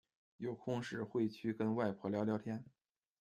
[0.37, 2.65] 有空时会去跟外婆聊聊天